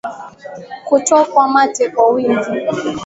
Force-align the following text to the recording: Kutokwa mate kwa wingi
Kutokwa 0.85 1.47
mate 1.47 1.89
kwa 1.89 2.07
wingi 2.09 2.51